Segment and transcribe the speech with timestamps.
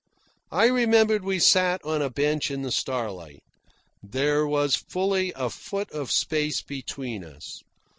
[0.51, 3.43] I remember we sat on a bench in the starlight.
[4.01, 7.61] There was fully a foot of space between us.